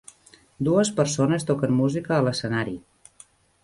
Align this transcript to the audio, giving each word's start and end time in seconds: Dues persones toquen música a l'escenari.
Dues 0.67 0.91
persones 1.01 1.47
toquen 1.51 1.79
música 1.83 2.19
a 2.19 2.27
l'escenari. 2.29 2.79